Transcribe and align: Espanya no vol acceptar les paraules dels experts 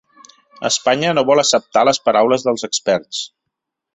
Espanya 0.69 1.11
no 1.17 1.23
vol 1.27 1.41
acceptar 1.43 1.85
les 1.91 2.01
paraules 2.09 2.47
dels 2.47 2.67
experts 2.71 3.23